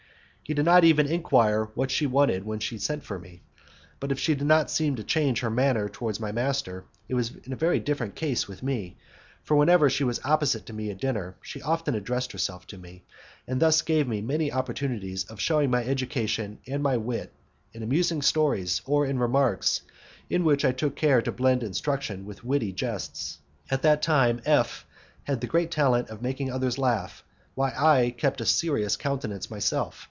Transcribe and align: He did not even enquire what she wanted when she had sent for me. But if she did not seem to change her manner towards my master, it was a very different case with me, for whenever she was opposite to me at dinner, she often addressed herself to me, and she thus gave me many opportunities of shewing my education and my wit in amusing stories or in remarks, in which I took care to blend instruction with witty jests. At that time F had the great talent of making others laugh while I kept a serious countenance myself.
He 0.43 0.53
did 0.53 0.65
not 0.65 0.83
even 0.83 1.07
enquire 1.07 1.69
what 1.75 1.91
she 1.91 2.05
wanted 2.05 2.43
when 2.43 2.59
she 2.59 2.75
had 2.75 2.81
sent 2.81 3.03
for 3.05 3.17
me. 3.17 3.41
But 4.01 4.11
if 4.11 4.19
she 4.19 4.35
did 4.35 4.45
not 4.47 4.69
seem 4.69 4.97
to 4.97 5.03
change 5.05 5.39
her 5.39 5.49
manner 5.49 5.87
towards 5.87 6.19
my 6.19 6.33
master, 6.33 6.83
it 7.07 7.15
was 7.15 7.31
a 7.49 7.55
very 7.55 7.79
different 7.79 8.15
case 8.15 8.49
with 8.49 8.61
me, 8.61 8.97
for 9.45 9.55
whenever 9.55 9.89
she 9.89 10.03
was 10.03 10.19
opposite 10.25 10.65
to 10.65 10.73
me 10.73 10.91
at 10.91 10.99
dinner, 10.99 11.37
she 11.41 11.61
often 11.61 11.95
addressed 11.95 12.33
herself 12.33 12.67
to 12.67 12.77
me, 12.77 13.05
and 13.47 13.59
she 13.59 13.59
thus 13.61 13.81
gave 13.81 14.09
me 14.09 14.19
many 14.19 14.51
opportunities 14.51 15.23
of 15.23 15.39
shewing 15.39 15.71
my 15.71 15.85
education 15.85 16.59
and 16.67 16.83
my 16.83 16.97
wit 16.97 17.31
in 17.71 17.81
amusing 17.81 18.21
stories 18.21 18.81
or 18.85 19.05
in 19.05 19.19
remarks, 19.19 19.83
in 20.29 20.43
which 20.43 20.65
I 20.65 20.73
took 20.73 20.97
care 20.97 21.21
to 21.21 21.31
blend 21.31 21.63
instruction 21.63 22.25
with 22.25 22.43
witty 22.43 22.73
jests. 22.73 23.39
At 23.69 23.83
that 23.83 24.01
time 24.01 24.41
F 24.43 24.85
had 25.23 25.39
the 25.39 25.47
great 25.47 25.71
talent 25.71 26.09
of 26.09 26.21
making 26.21 26.51
others 26.51 26.77
laugh 26.77 27.23
while 27.55 27.71
I 27.73 28.09
kept 28.09 28.41
a 28.41 28.45
serious 28.45 28.97
countenance 28.97 29.49
myself. 29.49 29.99